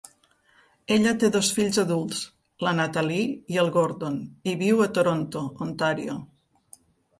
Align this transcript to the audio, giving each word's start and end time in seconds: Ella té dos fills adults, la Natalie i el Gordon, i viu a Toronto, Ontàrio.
Ella 0.95 1.11
té 1.23 1.27
dos 1.35 1.49
fills 1.57 1.77
adults, 1.83 2.23
la 2.69 2.73
Natalie 2.79 3.29
i 3.57 3.61
el 3.65 3.71
Gordon, 3.77 4.19
i 4.53 4.57
viu 4.65 4.83
a 4.89 4.91
Toronto, 4.99 5.47
Ontàrio. 5.69 6.21